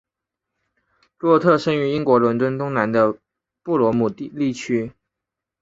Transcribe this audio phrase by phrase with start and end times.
[1.19, 3.15] 洛特生于英国伦敦东南的
[3.61, 4.93] 布罗姆利区。